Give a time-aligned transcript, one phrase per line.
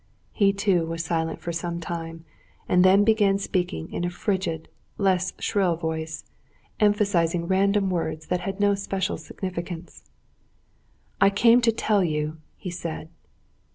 [0.31, 2.25] He too was silent for some time,
[2.67, 6.23] and then began speaking in a frigid, less shrill voice,
[6.79, 10.03] emphasizing random words that had no special significance.
[11.21, 13.09] "I came to tell you...." he said.